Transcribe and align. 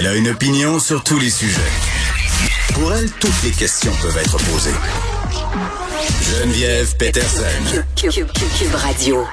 Elle 0.00 0.06
a 0.06 0.14
une 0.14 0.28
opinion 0.28 0.78
sur 0.78 1.04
tous 1.04 1.18
les 1.18 1.28
sujets. 1.28 1.60
Pour 2.72 2.90
elle, 2.94 3.10
toutes 3.20 3.42
les 3.44 3.50
questions 3.50 3.92
peuvent 4.00 4.16
être 4.16 4.38
posées. 4.50 4.70
Geneviève 6.22 6.96
Peterson. 6.96 7.82
Cube, 7.96 8.74
Radio. 8.76 9.26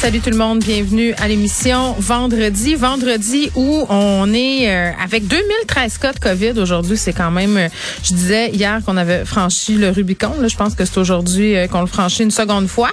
Salut 0.00 0.20
tout 0.20 0.30
le 0.30 0.38
monde, 0.38 0.60
bienvenue 0.60 1.12
à 1.18 1.28
l'émission 1.28 1.92
vendredi. 1.98 2.74
Vendredi 2.74 3.50
où 3.54 3.84
on 3.90 4.32
est 4.32 4.74
euh, 4.74 4.92
avec 4.98 5.26
2013 5.28 5.98
cas 5.98 6.14
de 6.14 6.18
COVID 6.18 6.58
aujourd'hui. 6.58 6.96
C'est 6.96 7.12
quand 7.12 7.30
même, 7.30 7.58
euh, 7.58 7.68
je 8.02 8.14
disais 8.14 8.48
hier 8.48 8.80
qu'on 8.86 8.96
avait 8.96 9.26
franchi 9.26 9.74
le 9.74 9.90
Rubicon. 9.90 10.32
Là, 10.40 10.48
je 10.48 10.56
pense 10.56 10.74
que 10.74 10.86
c'est 10.86 10.96
aujourd'hui 10.96 11.54
euh, 11.54 11.66
qu'on 11.66 11.82
le 11.82 11.86
franchit 11.86 12.22
une 12.22 12.30
seconde 12.30 12.66
fois. 12.66 12.88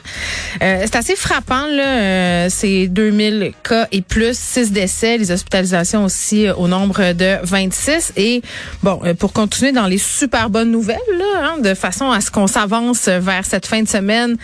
c'est 0.59 0.97
assez 0.97 1.15
frappant. 1.15 1.67
Là, 1.67 2.49
c'est 2.49 2.87
2000 2.87 3.53
cas 3.63 3.87
et 3.93 4.01
plus, 4.01 4.37
6 4.37 4.73
décès, 4.73 5.17
les 5.17 5.31
hospitalisations 5.31 6.03
aussi 6.03 6.49
au 6.49 6.67
nombre 6.67 7.13
de 7.13 7.37
26. 7.41 8.11
Et 8.17 8.41
bon, 8.83 8.99
pour 9.17 9.31
continuer 9.31 9.71
dans 9.71 9.87
les 9.87 9.97
super 9.97 10.49
bonnes 10.49 10.71
nouvelles, 10.71 10.97
là, 11.17 11.53
hein, 11.53 11.61
de 11.61 11.73
façon 11.73 12.11
à 12.11 12.19
ce 12.19 12.31
qu'on 12.31 12.47
s'avance 12.47 13.07
vers 13.07 13.45
cette 13.45 13.65
fin 13.65 13.81
de 13.81 13.87
semaine 13.87 14.35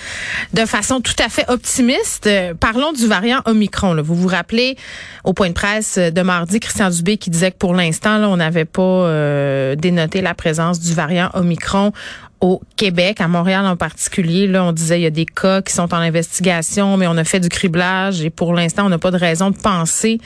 de 0.54 0.66
façon 0.66 1.02
tout 1.02 1.16
à 1.20 1.28
fait 1.28 1.45
optimiste 1.50 2.30
parlons 2.60 2.94
du 2.94 3.08
variant 3.08 3.42
Omicron. 3.46 4.02
Vous 4.02 4.16
vous 4.16 4.28
rappelez 4.28 4.78
au 5.24 5.34
point 5.34 5.50
de 5.50 5.54
presse 5.54 5.98
de 5.98 6.22
mardi, 6.22 6.60
Christian 6.60 6.90
Dubé 6.90 7.18
qui 7.18 7.30
disait 7.30 7.52
que 7.52 7.58
pour 7.58 7.74
l'instant, 7.74 8.18
on 8.32 8.38
n'avait 8.38 8.66
pas 8.66 8.82
euh, 8.82 9.76
dénoté 9.76 10.22
la 10.22 10.34
présence 10.34 10.80
du 10.80 10.94
variant 10.94 11.30
Omicron 11.34 11.94
au 12.44 12.62
Québec, 12.76 13.22
à 13.22 13.30
Montréal 13.30 13.66
en 13.66 13.78
particulier. 13.78 14.48
Là, 14.48 14.66
on 14.66 14.74
disait 14.74 15.00
il 15.00 15.04
y 15.04 15.08
a 15.08 15.12
des 15.12 15.26
cas 15.26 15.62
qui 15.62 15.72
sont 15.72 15.94
en 15.94 15.98
investigation, 15.98 16.98
mais 16.98 17.08
on 17.08 17.16
a 17.16 17.24
fait 17.24 17.40
du 17.40 17.48
criblage 17.48 18.22
et 18.22 18.30
pour 18.30 18.54
l'instant, 18.54 18.86
on 18.86 18.90
n'a 18.90 18.98
pas 18.98 19.12
de 19.12 19.17
raison 19.17 19.50
de 19.50 19.56
penser 19.56 20.20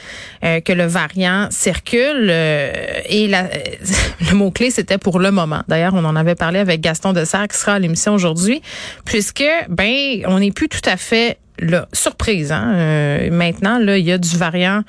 euh, 0.44 0.60
que 0.60 0.74
le 0.74 0.88
variant 0.88 1.48
circule. 1.52 2.28
Euh, 2.32 2.72
et 3.08 3.28
le 4.32 4.34
mot-clé, 4.34 4.72
c'était 4.72 4.98
pour 4.98 5.20
le 5.20 5.30
moment. 5.30 5.62
D'ailleurs, 5.68 5.94
on 5.94 6.04
en 6.06 6.16
avait 6.16 6.34
parlé 6.34 6.58
avec 6.58 6.82
Gaston 6.82 7.14
Dessert 7.14 7.48
qui 7.50 7.58
sera 7.58 7.74
à 7.74 7.80
l'émission 7.80 8.16
aujourd'hui, 8.16 8.64
puisque 9.06 9.46
ben 9.70 10.24
on 10.26 10.40
n'est 10.40 10.52
plus 10.52 10.70
tout 10.70 10.90
à 10.90 10.98
fait 10.98 11.38
là, 11.60 11.88
surprise. 11.94 12.52
Hein? 12.52 12.74
Euh, 12.76 13.32
maintenant, 13.32 13.80
là, 13.80 13.98
il 13.98 14.06
y 14.06 14.12
a 14.12 14.18
du 14.18 14.38
variant 14.38 14.84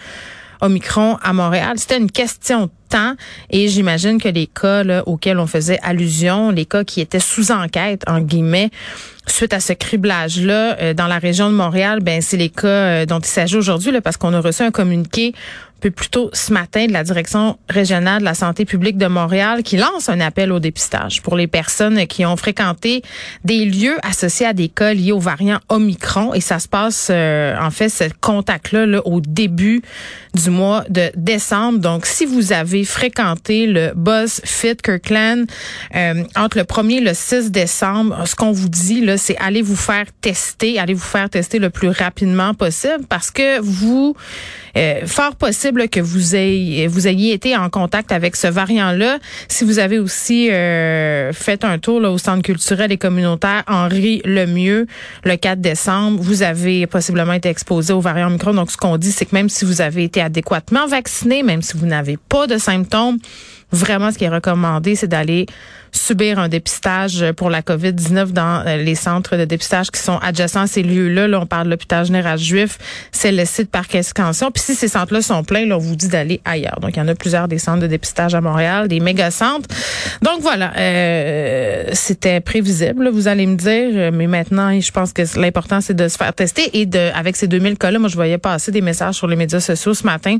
Omicron 0.60 1.18
à 1.22 1.32
Montréal. 1.32 1.78
C'était 1.78 1.98
une 1.98 2.10
question 2.10 2.70
et 3.50 3.68
j'imagine 3.68 4.20
que 4.20 4.28
les 4.28 4.46
cas 4.46 4.82
là, 4.82 5.02
auxquels 5.06 5.38
on 5.38 5.46
faisait 5.46 5.78
allusion, 5.82 6.50
les 6.50 6.64
cas 6.64 6.84
qui 6.84 7.00
étaient 7.00 7.20
sous 7.20 7.50
enquête, 7.52 8.02
en 8.06 8.20
guillemets, 8.20 8.70
suite 9.26 9.52
à 9.52 9.60
ce 9.60 9.72
criblage-là 9.72 10.78
euh, 10.80 10.94
dans 10.94 11.06
la 11.06 11.18
région 11.18 11.50
de 11.50 11.54
Montréal, 11.54 12.00
ben 12.02 12.20
c'est 12.22 12.36
les 12.36 12.48
cas 12.48 12.66
euh, 12.68 13.06
dont 13.06 13.18
il 13.18 13.26
s'agit 13.26 13.56
aujourd'hui, 13.56 13.92
parce 14.00 14.16
qu'on 14.16 14.32
a 14.32 14.40
reçu 14.40 14.62
un 14.62 14.70
communiqué 14.70 15.34
un 15.78 15.80
peu 15.80 15.90
plus 15.92 16.08
tôt 16.08 16.28
ce 16.32 16.52
matin 16.52 16.86
de 16.86 16.92
la 16.92 17.04
direction 17.04 17.56
régionale 17.68 18.18
de 18.18 18.24
la 18.24 18.34
santé 18.34 18.64
publique 18.64 18.98
de 18.98 19.06
Montréal 19.06 19.62
qui 19.62 19.76
lance 19.76 20.08
un 20.08 20.18
appel 20.18 20.50
au 20.50 20.58
dépistage 20.58 21.22
pour 21.22 21.36
les 21.36 21.46
personnes 21.46 22.04
qui 22.08 22.26
ont 22.26 22.36
fréquenté 22.36 23.02
des 23.44 23.64
lieux 23.64 23.96
associés 24.02 24.46
à 24.46 24.54
des 24.54 24.68
cas 24.68 24.92
liés 24.92 25.12
au 25.12 25.20
variant 25.20 25.60
Omicron 25.68 26.34
et 26.34 26.40
ça 26.40 26.58
se 26.58 26.66
passe 26.66 27.08
euh, 27.12 27.54
en 27.60 27.70
fait 27.70 27.90
ce 27.90 28.04
contact 28.20 28.72
là, 28.72 28.86
là, 28.86 29.06
au 29.06 29.20
début 29.20 29.82
du 30.34 30.50
mois 30.50 30.84
de 30.88 31.12
décembre. 31.14 31.78
Donc 31.78 32.06
si 32.06 32.26
vous 32.26 32.52
avez 32.52 32.77
fréquenté 32.84 33.66
le 33.66 33.92
Buzz 33.94 34.40
Fit 34.44 34.76
Kirkland 34.76 35.46
euh, 35.94 36.24
entre 36.36 36.58
le 36.58 36.64
1er 36.64 36.98
et 36.98 37.00
le 37.00 37.14
6 37.14 37.50
décembre, 37.50 38.26
ce 38.26 38.34
qu'on 38.34 38.52
vous 38.52 38.68
dit 38.68 39.00
là, 39.04 39.16
c'est 39.18 39.36
allez 39.38 39.62
vous 39.62 39.76
faire 39.76 40.06
tester, 40.20 40.78
allez 40.78 40.94
vous 40.94 41.00
faire 41.00 41.30
tester 41.30 41.58
le 41.58 41.70
plus 41.70 41.88
rapidement 41.88 42.54
possible 42.54 43.04
parce 43.08 43.30
que 43.30 43.60
vous 43.60 44.14
euh, 44.76 45.06
fort 45.06 45.34
possible 45.34 45.88
que 45.88 46.00
vous 46.00 46.36
ayez, 46.36 46.86
vous 46.86 47.08
ayez 47.08 47.32
été 47.32 47.56
en 47.56 47.68
contact 47.68 48.12
avec 48.12 48.36
ce 48.36 48.46
variant-là. 48.46 49.18
Si 49.48 49.64
vous 49.64 49.78
avez 49.78 49.98
aussi 49.98 50.50
euh, 50.50 51.32
fait 51.32 51.64
un 51.64 51.78
tour 51.78 52.00
là, 52.00 52.10
au 52.10 52.18
centre 52.18 52.42
culturel 52.42 52.92
et 52.92 52.96
communautaire 52.96 53.64
Henri 53.66 54.22
Lemieux 54.24 54.86
le 55.24 55.36
4 55.36 55.60
décembre, 55.60 56.20
vous 56.22 56.42
avez 56.42 56.86
possiblement 56.86 57.32
été 57.32 57.48
exposé 57.48 57.92
au 57.92 58.00
variant 58.00 58.28
Omicron. 58.28 58.54
Donc, 58.54 58.70
ce 58.70 58.76
qu'on 58.76 58.96
dit, 58.98 59.10
c'est 59.10 59.26
que 59.26 59.34
même 59.34 59.48
si 59.48 59.64
vous 59.64 59.80
avez 59.80 60.04
été 60.04 60.20
adéquatement 60.20 60.86
vacciné, 60.86 61.42
même 61.42 61.62
si 61.62 61.76
vous 61.76 61.86
n'avez 61.86 62.16
pas 62.16 62.46
de 62.46 62.58
symptômes, 62.70 63.18
Vraiment, 63.70 64.10
ce 64.10 64.16
qui 64.16 64.24
est 64.24 64.30
recommandé, 64.30 64.94
c'est 64.94 65.08
d'aller 65.08 65.44
subir 65.92 66.38
un 66.38 66.48
dépistage 66.48 67.32
pour 67.32 67.50
la 67.50 67.60
COVID-19 67.60 68.32
dans 68.32 68.62
euh, 68.66 68.76
les 68.78 68.94
centres 68.94 69.36
de 69.36 69.44
dépistage 69.44 69.90
qui 69.90 70.00
sont 70.00 70.18
adjacents 70.18 70.62
à 70.62 70.66
ces 70.66 70.82
lieux-là. 70.82 71.28
Là, 71.28 71.40
on 71.40 71.46
parle 71.46 71.66
de 71.66 71.70
l'hôpital 71.70 72.04
général 72.04 72.38
juif, 72.38 72.78
c'est 73.12 73.32
le 73.32 73.44
site 73.44 73.70
par 73.70 73.84
extension. 73.92 74.50
Puis 74.50 74.62
si 74.62 74.74
ces 74.74 74.88
centres-là 74.88 75.20
sont 75.20 75.44
pleins, 75.44 75.66
là, 75.66 75.76
on 75.76 75.80
vous 75.80 75.96
dit 75.96 76.08
d'aller 76.08 76.40
ailleurs. 76.46 76.78
Donc, 76.80 76.96
il 76.96 76.98
y 76.98 77.02
en 77.02 77.08
a 77.08 77.14
plusieurs 77.14 77.46
des 77.46 77.58
centres 77.58 77.80
de 77.80 77.86
dépistage 77.86 78.34
à 78.34 78.40
Montréal, 78.40 78.88
des 78.88 79.00
méga-centres. 79.00 79.68
Donc, 80.22 80.40
voilà, 80.40 80.72
euh, 80.78 81.84
c'était 81.92 82.40
prévisible, 82.40 83.10
vous 83.10 83.28
allez 83.28 83.46
me 83.46 83.56
dire. 83.56 84.12
Mais 84.12 84.26
maintenant, 84.26 84.78
je 84.80 84.90
pense 84.92 85.12
que 85.12 85.22
l'important, 85.38 85.82
c'est 85.82 85.94
de 85.94 86.08
se 86.08 86.16
faire 86.16 86.32
tester. 86.32 86.70
Et 86.78 86.86
de, 86.86 87.10
avec 87.14 87.36
ces 87.36 87.48
2000 87.48 87.76
cas-là, 87.76 87.98
moi, 87.98 88.08
je 88.08 88.16
voyais 88.16 88.38
passer 88.38 88.72
des 88.72 88.82
messages 88.82 89.16
sur 89.16 89.26
les 89.26 89.36
médias 89.36 89.60
sociaux 89.60 89.92
ce 89.92 90.04
matin 90.04 90.38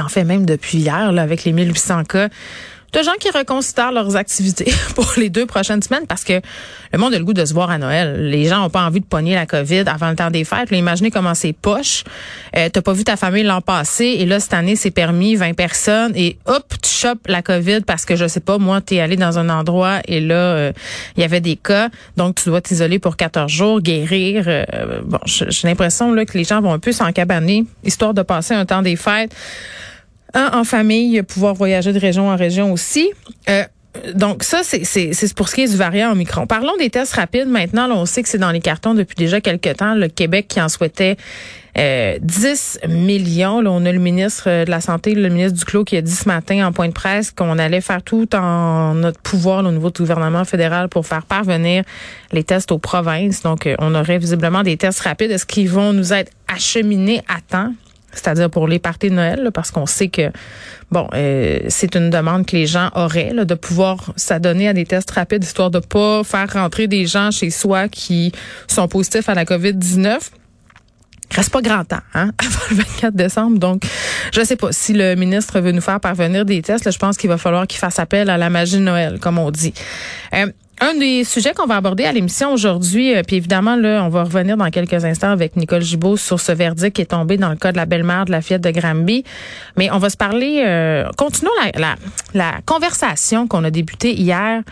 en 0.00 0.08
fait, 0.08 0.24
même 0.24 0.46
depuis 0.46 0.78
hier, 0.78 1.12
là, 1.12 1.22
avec 1.22 1.44
les 1.44 1.52
1800 1.52 2.04
cas, 2.04 2.28
de 2.92 3.02
gens 3.02 3.12
qui 3.18 3.30
reconsidèrent 3.30 3.92
leurs 3.92 4.16
activités 4.16 4.72
pour 4.94 5.14
les 5.16 5.30
deux 5.30 5.46
prochaines 5.46 5.82
semaines 5.82 6.06
parce 6.06 6.24
que 6.24 6.40
le 6.92 6.98
monde 6.98 7.14
a 7.14 7.18
le 7.18 7.24
goût 7.24 7.32
de 7.32 7.44
se 7.44 7.54
voir 7.54 7.70
à 7.70 7.78
Noël. 7.78 8.28
Les 8.28 8.44
gens 8.44 8.66
ont 8.66 8.70
pas 8.70 8.82
envie 8.82 9.00
de 9.00 9.06
pogner 9.06 9.34
la 9.34 9.46
COVID 9.46 9.84
avant 9.86 10.10
le 10.10 10.16
temps 10.16 10.30
des 10.30 10.44
fêtes. 10.44 10.70
Imaginez 10.72 11.10
comment 11.10 11.34
c'est 11.34 11.54
poche. 11.54 12.04
Euh, 12.54 12.68
T'as 12.70 12.82
pas 12.82 12.92
vu 12.92 13.04
ta 13.04 13.16
famille 13.16 13.44
l'an 13.44 13.62
passé 13.62 14.04
et 14.04 14.26
là, 14.26 14.40
cette 14.40 14.52
année, 14.52 14.76
c'est 14.76 14.90
permis 14.90 15.36
20 15.36 15.54
personnes 15.54 16.12
et 16.14 16.36
hop, 16.44 16.64
tu 16.82 16.90
chopes 16.90 17.26
la 17.28 17.40
COVID 17.40 17.80
parce 17.80 18.04
que 18.04 18.14
je 18.14 18.26
sais 18.28 18.40
pas, 18.40 18.58
moi, 18.58 18.82
t'es 18.82 19.00
allé 19.00 19.16
dans 19.16 19.38
un 19.38 19.48
endroit 19.48 20.00
et 20.06 20.20
là, 20.20 20.34
euh, 20.34 20.72
il 21.16 21.22
y 21.22 21.24
avait 21.24 21.40
des 21.40 21.56
cas. 21.56 21.88
Donc, 22.18 22.34
tu 22.34 22.50
dois 22.50 22.60
t'isoler 22.60 22.98
pour 22.98 23.16
14 23.16 23.50
jours, 23.50 23.80
guérir. 23.80 24.44
Euh, 24.46 25.00
bon, 25.04 25.18
j'ai 25.24 25.66
l'impression 25.66 26.14
que 26.24 26.36
les 26.36 26.44
gens 26.44 26.60
vont 26.60 26.72
un 26.72 26.78
peu 26.78 26.92
s'encabaner, 26.92 27.64
histoire 27.84 28.12
de 28.12 28.22
passer 28.22 28.54
un 28.54 28.66
temps 28.66 28.82
des 28.82 28.96
fêtes 28.96 29.34
en 30.34 30.64
famille, 30.64 31.22
pouvoir 31.22 31.54
voyager 31.54 31.92
de 31.92 31.98
région 31.98 32.28
en 32.28 32.36
région 32.36 32.72
aussi. 32.72 33.10
Euh, 33.48 33.64
donc 34.14 34.42
ça, 34.42 34.62
c'est 34.62 35.34
pour 35.34 35.48
ce 35.48 35.54
qui 35.54 35.62
est 35.62 35.68
du 35.68 35.76
variant 35.76 36.12
Omicron. 36.12 36.46
Parlons 36.46 36.76
des 36.78 36.88
tests 36.88 37.12
rapides 37.12 37.48
maintenant. 37.48 37.86
Là, 37.86 37.94
on 37.94 38.06
sait 38.06 38.22
que 38.22 38.28
c'est 38.28 38.38
dans 38.38 38.50
les 38.50 38.60
cartons 38.60 38.94
depuis 38.94 39.16
déjà 39.16 39.40
quelques 39.40 39.76
temps. 39.76 39.94
Le 39.94 40.08
Québec 40.08 40.46
qui 40.48 40.60
en 40.62 40.70
souhaitait 40.70 41.16
euh, 41.78 42.18
10 42.22 42.80
millions. 42.88 43.60
Là, 43.60 43.70
on 43.70 43.84
a 43.84 43.92
le 43.92 43.98
ministre 43.98 44.64
de 44.64 44.70
la 44.70 44.80
Santé, 44.80 45.14
le 45.14 45.28
ministre 45.28 45.58
Duclos, 45.58 45.84
qui 45.84 45.98
a 45.98 46.00
dit 46.00 46.14
ce 46.14 46.26
matin 46.26 46.66
en 46.66 46.72
point 46.72 46.88
de 46.88 46.94
presse 46.94 47.30
qu'on 47.30 47.58
allait 47.58 47.82
faire 47.82 48.02
tout 48.02 48.34
en 48.34 48.94
notre 48.94 49.20
pouvoir 49.20 49.64
au 49.64 49.70
niveau 49.70 49.90
du 49.90 50.00
gouvernement 50.00 50.44
fédéral 50.46 50.88
pour 50.88 51.06
faire 51.06 51.24
parvenir 51.26 51.84
les 52.32 52.44
tests 52.44 52.72
aux 52.72 52.78
provinces. 52.78 53.42
Donc, 53.42 53.66
euh, 53.66 53.74
on 53.78 53.94
aurait 53.94 54.18
visiblement 54.18 54.62
des 54.62 54.78
tests 54.78 55.00
rapides. 55.00 55.30
Est-ce 55.30 55.46
qu'ils 55.46 55.68
vont 55.68 55.92
nous 55.92 56.14
être 56.14 56.32
acheminés 56.48 57.22
à 57.28 57.40
temps? 57.40 57.72
C'est-à-dire 58.12 58.50
pour 58.50 58.68
les 58.68 58.78
parties 58.78 59.10
de 59.10 59.14
Noël, 59.14 59.50
parce 59.52 59.70
qu'on 59.70 59.86
sait 59.86 60.08
que 60.08 60.30
bon, 60.90 61.08
euh, 61.14 61.60
c'est 61.68 61.94
une 61.94 62.10
demande 62.10 62.46
que 62.46 62.56
les 62.56 62.66
gens 62.66 62.90
auraient 62.94 63.32
de 63.32 63.54
pouvoir 63.54 64.12
s'adonner 64.16 64.68
à 64.68 64.72
des 64.72 64.84
tests 64.84 65.10
rapides, 65.10 65.42
histoire 65.42 65.70
de 65.70 65.78
pas 65.78 66.22
faire 66.24 66.52
rentrer 66.52 66.86
des 66.86 67.06
gens 67.06 67.30
chez 67.30 67.50
soi 67.50 67.88
qui 67.88 68.32
sont 68.68 68.88
positifs 68.88 69.28
à 69.28 69.34
la 69.34 69.44
COVID-19 69.44 70.20
reste 71.34 71.50
pas 71.50 71.62
grand 71.62 71.84
temps 71.84 71.96
hein, 72.14 72.30
avant 72.38 72.60
le 72.70 72.76
24 72.76 73.14
décembre. 73.14 73.58
Donc, 73.58 73.84
je 74.34 74.44
sais 74.44 74.56
pas 74.56 74.72
si 74.72 74.92
le 74.92 75.14
ministre 75.14 75.60
veut 75.60 75.72
nous 75.72 75.80
faire 75.80 76.00
parvenir 76.00 76.44
des 76.44 76.62
tests. 76.62 76.84
Là, 76.84 76.90
je 76.90 76.98
pense 76.98 77.16
qu'il 77.16 77.30
va 77.30 77.38
falloir 77.38 77.66
qu'il 77.66 77.78
fasse 77.78 77.98
appel 77.98 78.30
à 78.30 78.38
la 78.38 78.50
magie 78.50 78.76
de 78.76 78.82
Noël, 78.82 79.18
comme 79.18 79.38
on 79.38 79.50
dit. 79.50 79.74
Euh, 80.34 80.46
un 80.82 80.94
des 80.94 81.22
sujets 81.22 81.54
qu'on 81.54 81.66
va 81.66 81.76
aborder 81.76 82.04
à 82.04 82.12
l'émission 82.12 82.52
aujourd'hui, 82.52 83.14
euh, 83.14 83.22
puis 83.24 83.36
évidemment, 83.36 83.76
là, 83.76 84.02
on 84.04 84.08
va 84.08 84.24
revenir 84.24 84.56
dans 84.56 84.68
quelques 84.70 85.04
instants 85.04 85.30
avec 85.30 85.56
Nicole 85.56 85.82
Gibault 85.82 86.16
sur 86.16 86.40
ce 86.40 86.50
verdict 86.50 86.96
qui 86.96 87.02
est 87.02 87.06
tombé 87.06 87.36
dans 87.36 87.50
le 87.50 87.56
cas 87.56 87.70
de 87.70 87.76
la 87.76 87.86
belle-mère 87.86 88.24
de 88.24 88.32
la 88.32 88.42
fillette 88.42 88.62
de 88.62 88.70
Granby. 88.70 89.22
Mais 89.76 89.90
on 89.92 89.98
va 89.98 90.10
se 90.10 90.16
parler, 90.16 90.64
euh, 90.66 91.08
continuons 91.16 91.52
la, 92.34 92.52
conversation 92.66 93.46
qu'on 93.46 93.62
a 93.62 93.70
débutée 93.70 94.12
hier 94.12 94.62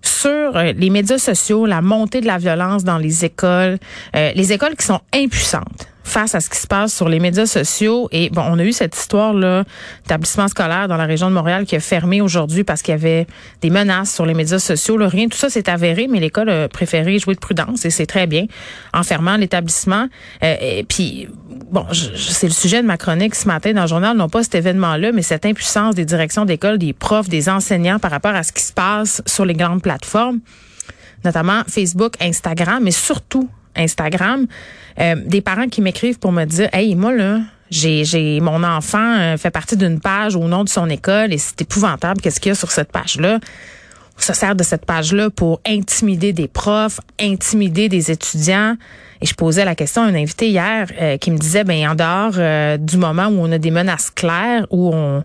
sur 0.00 0.56
euh, 0.56 0.72
les 0.76 0.90
médias 0.90 1.18
sociaux, 1.18 1.66
la 1.66 1.82
montée 1.82 2.20
de 2.20 2.26
la 2.26 2.38
violence 2.38 2.84
dans 2.84 2.98
les 2.98 3.24
écoles, 3.24 3.78
euh, 4.16 4.32
les 4.34 4.52
écoles 4.52 4.74
qui 4.76 4.86
sont 4.86 5.00
impuissantes 5.14 5.91
face 6.04 6.34
à 6.34 6.40
ce 6.40 6.50
qui 6.50 6.58
se 6.58 6.66
passe 6.66 6.94
sur 6.94 7.08
les 7.08 7.20
médias 7.20 7.46
sociaux. 7.46 8.08
Et 8.12 8.30
bon, 8.30 8.42
on 8.46 8.58
a 8.58 8.64
eu 8.64 8.72
cette 8.72 8.96
histoire-là 8.96 9.64
d'établissement 10.02 10.48
scolaire 10.48 10.88
dans 10.88 10.96
la 10.96 11.06
région 11.06 11.28
de 11.28 11.34
Montréal 11.34 11.64
qui 11.64 11.76
a 11.76 11.80
fermé 11.80 12.20
aujourd'hui 12.20 12.64
parce 12.64 12.82
qu'il 12.82 12.92
y 12.92 12.94
avait 12.94 13.26
des 13.60 13.70
menaces 13.70 14.14
sur 14.14 14.26
les 14.26 14.34
médias 14.34 14.58
sociaux. 14.58 14.96
Rien, 14.98 15.28
tout 15.28 15.38
ça 15.38 15.48
s'est 15.48 15.68
avéré, 15.68 16.08
mais 16.08 16.20
l'école 16.20 16.48
a 16.50 16.68
préféré 16.68 17.18
jouer 17.18 17.34
de 17.34 17.40
prudence 17.40 17.84
et 17.84 17.90
c'est 17.90 18.06
très 18.06 18.26
bien 18.26 18.46
en 18.92 19.02
fermant 19.02 19.36
l'établissement. 19.36 20.08
Euh, 20.42 20.56
et 20.60 20.84
puis, 20.84 21.28
bon, 21.70 21.86
c'est 21.92 22.46
le 22.46 22.52
sujet 22.52 22.82
de 22.82 22.86
ma 22.86 22.96
chronique 22.96 23.34
ce 23.34 23.46
matin 23.46 23.72
dans 23.72 23.82
le 23.82 23.88
journal, 23.88 24.16
non 24.16 24.28
pas 24.28 24.42
cet 24.42 24.54
événement-là, 24.56 25.12
mais 25.12 25.22
cette 25.22 25.46
impuissance 25.46 25.94
des 25.94 26.04
directions 26.04 26.44
d'école, 26.44 26.78
des 26.78 26.92
profs, 26.92 27.28
des 27.28 27.48
enseignants 27.48 27.98
par 27.98 28.10
rapport 28.10 28.34
à 28.34 28.42
ce 28.42 28.52
qui 28.52 28.62
se 28.62 28.72
passe 28.72 29.22
sur 29.26 29.44
les 29.44 29.54
grandes 29.54 29.82
plateformes 29.82 30.40
notamment 31.24 31.62
Facebook, 31.68 32.14
Instagram, 32.20 32.82
mais 32.82 32.90
surtout 32.90 33.48
Instagram, 33.76 34.46
euh, 34.98 35.14
des 35.24 35.40
parents 35.40 35.68
qui 35.68 35.80
m'écrivent 35.80 36.18
pour 36.18 36.32
me 36.32 36.44
dire, 36.44 36.68
hey, 36.72 36.94
moi 36.94 37.12
là, 37.12 37.40
j'ai, 37.70 38.40
mon 38.40 38.62
enfant 38.62 39.16
euh, 39.18 39.36
fait 39.36 39.50
partie 39.50 39.76
d'une 39.76 40.00
page 40.00 40.36
au 40.36 40.46
nom 40.48 40.64
de 40.64 40.68
son 40.68 40.88
école 40.90 41.32
et 41.32 41.38
c'est 41.38 41.62
épouvantable. 41.62 42.20
Qu'est-ce 42.20 42.40
qu'il 42.40 42.50
y 42.50 42.52
a 42.52 42.54
sur 42.54 42.70
cette 42.70 42.92
page-là? 42.92 43.38
On 44.18 44.20
se 44.20 44.34
sert 44.34 44.54
de 44.54 44.62
cette 44.62 44.84
page-là 44.84 45.30
pour 45.30 45.60
intimider 45.66 46.32
des 46.32 46.48
profs, 46.48 47.00
intimider 47.18 47.88
des 47.88 48.10
étudiants. 48.10 48.76
Et 49.22 49.26
je 49.26 49.34
posais 49.34 49.64
la 49.64 49.74
question 49.74 50.02
à 50.02 50.06
un 50.06 50.14
invité 50.14 50.50
hier 50.50 50.88
euh, 51.00 51.16
qui 51.16 51.30
me 51.30 51.38
disait, 51.38 51.64
ben 51.64 51.88
en 51.88 51.94
dehors 51.94 52.78
du 52.78 52.98
moment 52.98 53.28
où 53.28 53.38
on 53.40 53.50
a 53.52 53.58
des 53.58 53.70
menaces 53.70 54.10
claires, 54.10 54.66
où 54.70 54.90
on 54.92 55.24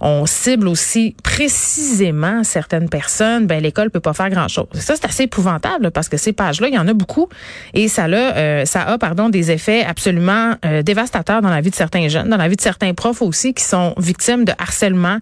on 0.00 0.26
cible 0.26 0.68
aussi 0.68 1.14
précisément 1.22 2.44
certaines 2.44 2.88
personnes, 2.88 3.46
ben 3.46 3.62
l'école 3.62 3.90
peut 3.90 4.00
pas 4.00 4.14
faire 4.14 4.30
grand 4.30 4.48
chose. 4.48 4.66
Ça 4.74 4.94
c'est 4.96 5.04
assez 5.04 5.24
épouvantable 5.24 5.90
parce 5.90 6.08
que 6.08 6.16
ces 6.16 6.32
pages-là, 6.32 6.68
il 6.68 6.74
y 6.74 6.78
en 6.78 6.88
a 6.88 6.92
beaucoup 6.92 7.28
et 7.74 7.88
ça 7.88 8.04
a, 8.04 8.08
euh, 8.08 8.64
ça 8.64 8.82
a 8.82 8.98
pardon 8.98 9.28
des 9.28 9.50
effets 9.50 9.84
absolument 9.84 10.54
euh, 10.64 10.82
dévastateurs 10.82 11.42
dans 11.42 11.50
la 11.50 11.60
vie 11.60 11.70
de 11.70 11.74
certains 11.74 12.08
jeunes, 12.08 12.28
dans 12.28 12.36
la 12.36 12.48
vie 12.48 12.56
de 12.56 12.60
certains 12.60 12.94
profs 12.94 13.22
aussi 13.22 13.54
qui 13.54 13.64
sont 13.64 13.94
victimes 13.96 14.44
de 14.44 14.52
harcèlement, 14.58 15.18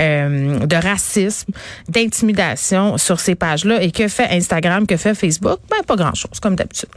euh, 0.00 0.58
de 0.58 0.76
racisme, 0.76 1.52
d'intimidation 1.88 2.98
sur 2.98 3.20
ces 3.20 3.34
pages-là. 3.34 3.82
Et 3.82 3.90
que 3.90 4.08
fait 4.08 4.28
Instagram, 4.30 4.86
que 4.86 4.96
fait 4.96 5.14
Facebook? 5.14 5.58
Ben 5.70 5.82
pas 5.86 5.96
grand 5.96 6.14
chose 6.14 6.40
comme 6.40 6.56
d'habitude. 6.56 6.88